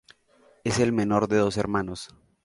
[0.63, 2.07] Es el menor de dos hermanos.